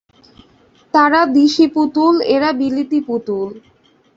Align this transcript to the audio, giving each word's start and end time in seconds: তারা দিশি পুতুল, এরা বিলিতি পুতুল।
তারা 0.93 1.21
দিশি 1.35 1.65
পুতুল, 1.75 2.15
এরা 2.35 2.49
বিলিতি 2.59 2.99
পুতুল। 3.07 3.47